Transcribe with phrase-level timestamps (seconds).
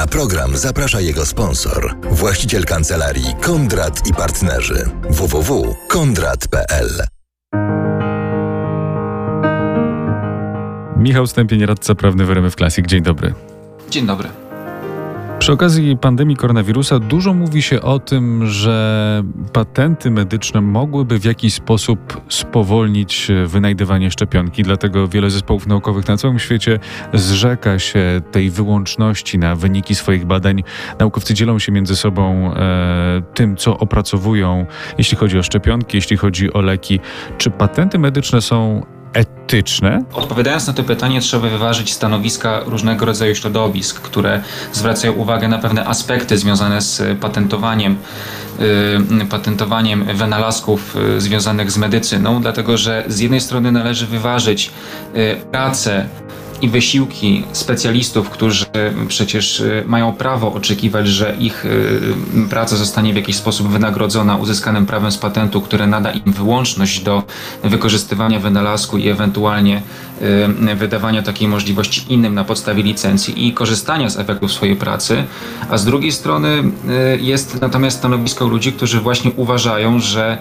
[0.00, 7.02] Na program zaprasza jego sponsor, właściciel kancelarii Kondrat i Partnerzy www.kondrat.pl.
[10.96, 12.86] Michał Stępień, radca prawny w RMF Classic.
[12.86, 13.34] Dzień dobry.
[13.90, 14.49] Dzień dobry.
[15.40, 19.22] Przy okazji pandemii koronawirusa dużo mówi się o tym, że
[19.52, 24.62] patenty medyczne mogłyby w jakiś sposób spowolnić wynajdywanie szczepionki.
[24.62, 26.78] Dlatego wiele zespołów naukowych na całym świecie
[27.14, 30.62] zrzeka się tej wyłączności na wyniki swoich badań.
[30.98, 34.66] Naukowcy dzielą się między sobą e, tym, co opracowują,
[34.98, 37.00] jeśli chodzi o szczepionki, jeśli chodzi o leki.
[37.38, 38.82] Czy patenty medyczne są
[39.12, 40.04] etyczne?
[40.12, 44.42] Odpowiadając na to pytanie, trzeba wyważyć stanowiska różnego rodzaju środowisk, które
[44.72, 47.96] zwracają uwagę na pewne aspekty związane z patentowaniem,
[49.18, 54.70] yy, patentowaniem wynalazków yy, związanych z medycyną, dlatego że z jednej strony należy wyważyć
[55.14, 56.06] yy, pracę
[56.62, 58.66] i wysiłki specjalistów, którzy
[59.08, 62.00] przecież y, mają prawo oczekiwać, że ich y,
[62.50, 67.22] praca zostanie w jakiś sposób wynagrodzona uzyskanym prawem z patentu, które nada im wyłączność do
[67.64, 69.82] wykorzystywania wynalazku i ewentualnie
[70.70, 75.24] y, wydawania takiej możliwości innym na podstawie licencji i korzystania z efektów swojej pracy,
[75.70, 76.62] a z drugiej strony
[77.20, 80.38] jest natomiast stanowisko ludzi, którzy właśnie uważają, że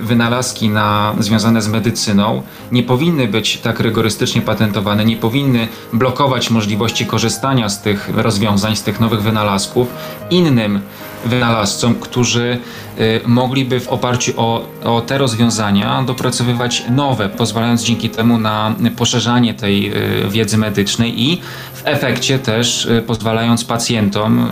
[0.00, 6.50] wynalazki na, związane z medycyną nie powinny być tak rygorystycznie patentowane, nie powinny powinny blokować
[6.50, 9.88] możliwości korzystania z tych rozwiązań, z tych nowych wynalazków.
[10.30, 10.80] Innym
[11.26, 12.58] wynalazcom, którzy
[12.98, 19.54] y, mogliby w oparciu o, o te rozwiązania dopracowywać nowe, pozwalając dzięki temu na poszerzanie
[19.54, 19.92] tej
[20.26, 21.40] y, wiedzy medycznej i
[21.74, 24.48] w efekcie też y, pozwalając pacjentom,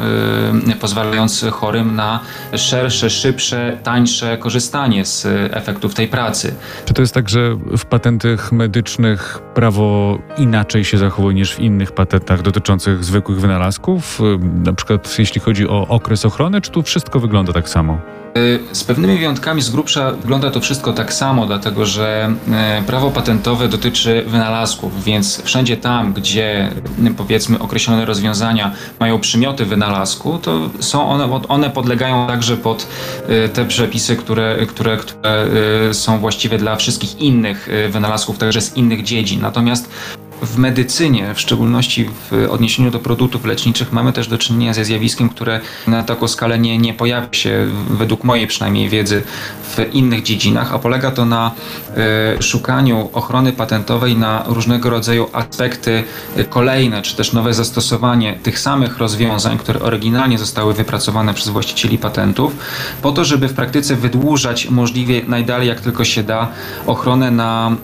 [0.81, 2.21] pozwalając chorym na
[2.57, 6.55] szersze, szybsze, tańsze korzystanie z efektów tej pracy.
[6.85, 11.93] Czy to jest tak, że w patentach medycznych prawo inaczej się zachowuje niż w innych
[11.93, 14.21] patentach dotyczących zwykłych wynalazków?
[14.65, 17.99] Na przykład jeśli chodzi o okres ochrony, czy tu wszystko wygląda tak samo?
[18.39, 22.35] Y, z pewnymi wyjątkami z grubsza wygląda to wszystko tak samo, dlatego że
[22.81, 26.71] y, prawo patentowe dotyczy wynalazków, więc wszędzie tam, gdzie
[27.07, 32.87] y, powiedzmy określone rozwiązania mają przymioty wynalazku, to są one, one podlegają także pod
[33.53, 35.47] te przepisy, które, które, które
[35.93, 39.41] są właściwe dla wszystkich innych wynalazków, także z innych dziedzin.
[39.41, 39.89] Natomiast
[40.43, 45.29] w medycynie, w szczególności w odniesieniu do produktów leczniczych, mamy też do czynienia ze zjawiskiem,
[45.29, 49.23] które na taką skalę nie, nie pojawia się, według mojej przynajmniej wiedzy,
[49.63, 51.51] w innych dziedzinach, a polega to na
[52.39, 56.05] y, szukaniu ochrony patentowej na różnego rodzaju aspekty
[56.49, 62.57] kolejne, czy też nowe zastosowanie tych samych rozwiązań, które oryginalnie zostały wypracowane przez właścicieli patentów,
[63.03, 66.49] po to, żeby w praktyce wydłużać możliwie najdalej, jak tylko się da,
[66.87, 67.77] ochronę na,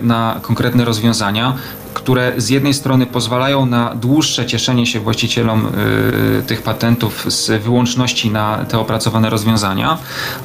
[0.00, 1.54] y, na konkretne rozwiązania,
[2.02, 8.30] które z jednej strony pozwalają na dłuższe cieszenie się właścicielom y, tych patentów z wyłączności
[8.30, 9.98] na te opracowane rozwiązania,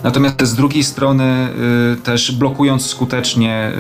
[0.04, 1.50] natomiast z drugiej strony
[1.94, 3.72] y, też blokując skutecznie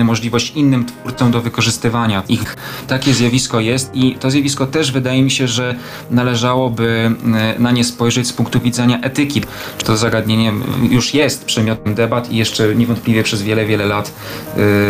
[0.00, 2.56] y, możliwość innym twórcom do wykorzystywania ich.
[2.86, 5.74] Takie zjawisko jest i to zjawisko też wydaje mi się, że
[6.10, 7.14] należałoby
[7.58, 9.42] na nie spojrzeć z punktu widzenia etyki.
[9.84, 10.52] To zagadnienie
[10.90, 14.12] już jest przedmiotem debat i jeszcze niewątpliwie przez wiele, wiele lat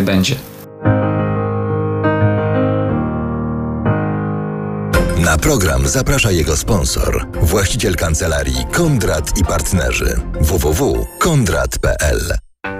[0.02, 0.55] będzie.
[5.46, 10.20] Program zaprasza jego sponsor, właściciel kancelarii Kondrat i Partnerzy.
[10.40, 12.45] www.kondrat.pl